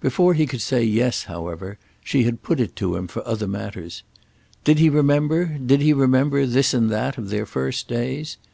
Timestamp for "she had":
2.02-2.42